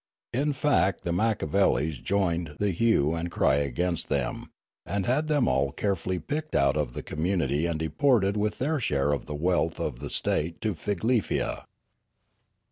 [0.33, 4.49] In fact the machiavellis joined the hue and cry against them,
[4.83, 9.11] and had them all carefully picked out of the community and deported with their share
[9.11, 11.67] of the wealth of the state to Figlefia.